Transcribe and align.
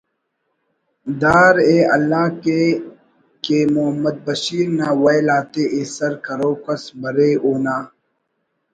دار 1.21 1.55
ءِ 1.75 1.79
اللہ 1.95 2.25
کے 2.43 2.61
کہ 3.43 3.57
محمد 3.73 4.15
بشیر 4.25 4.67
نا 4.77 4.87
ویل 5.01 5.27
آتے 5.37 5.63
ایسر 5.75 6.11
کروک 6.25 6.63
اس 6.73 6.83
برے 6.99 7.29
اونا 7.43 7.75